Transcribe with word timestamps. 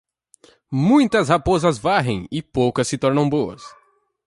Muitas 0.71 1.29
raposas 1.29 1.77
varrem 1.77 2.27
e 2.31 2.41
poucas 2.41 2.87
se 2.87 2.97
tornam 2.97 3.29
boas. 3.29 3.61